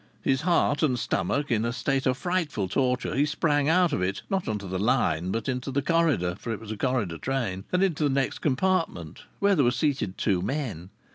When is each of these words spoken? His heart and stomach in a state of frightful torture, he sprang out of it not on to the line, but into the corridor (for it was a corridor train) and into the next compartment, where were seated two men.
His 0.23 0.41
heart 0.41 0.81
and 0.81 0.97
stomach 0.97 1.51
in 1.51 1.63
a 1.63 1.71
state 1.71 2.07
of 2.07 2.17
frightful 2.17 2.67
torture, 2.67 3.13
he 3.13 3.23
sprang 3.27 3.69
out 3.69 3.93
of 3.93 4.01
it 4.01 4.23
not 4.31 4.47
on 4.47 4.57
to 4.57 4.65
the 4.65 4.79
line, 4.79 5.29
but 5.29 5.47
into 5.47 5.69
the 5.69 5.83
corridor 5.83 6.33
(for 6.39 6.51
it 6.51 6.59
was 6.59 6.71
a 6.71 6.75
corridor 6.75 7.19
train) 7.19 7.65
and 7.71 7.83
into 7.83 8.05
the 8.05 8.09
next 8.09 8.39
compartment, 8.39 9.25
where 9.37 9.55
were 9.55 9.69
seated 9.69 10.17
two 10.17 10.41
men. 10.41 10.89